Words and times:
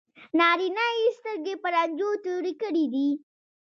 نارینه 0.39 0.85
یې 0.99 1.07
سترګې 1.17 1.55
په 1.61 1.67
رنجو 1.75 2.09
تورې 2.23 2.53
کړې 2.61 2.85
وي. 2.91 3.09